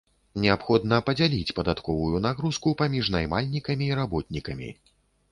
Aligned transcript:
Неабходна 0.43 0.97
падзяліць 1.09 1.55
падатковую 1.59 2.21
нагрузку 2.27 2.73
паміж 2.79 3.11
наймальнікамі 3.17 3.85
і 3.91 3.99
работнікамі. 4.01 4.71